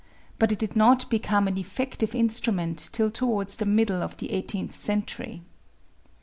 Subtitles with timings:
[0.39, 4.31] But it did not be come an effective instrument till towards the middle of the
[4.31, 5.43] eighteenth century.